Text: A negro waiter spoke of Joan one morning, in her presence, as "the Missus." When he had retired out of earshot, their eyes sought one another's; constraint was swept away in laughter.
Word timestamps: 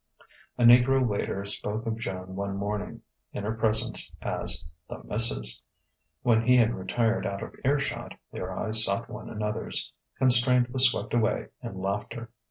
A 0.57 0.63
negro 0.63 1.05
waiter 1.05 1.45
spoke 1.45 1.85
of 1.85 1.99
Joan 1.99 2.35
one 2.35 2.57
morning, 2.57 3.03
in 3.33 3.43
her 3.43 3.53
presence, 3.53 4.15
as 4.23 4.65
"the 4.89 5.03
Missus." 5.03 5.63
When 6.23 6.41
he 6.41 6.57
had 6.57 6.73
retired 6.73 7.27
out 7.27 7.43
of 7.43 7.53
earshot, 7.63 8.15
their 8.31 8.51
eyes 8.51 8.83
sought 8.83 9.09
one 9.11 9.29
another's; 9.29 9.93
constraint 10.17 10.71
was 10.71 10.89
swept 10.89 11.13
away 11.13 11.49
in 11.61 11.77
laughter. 11.79 12.31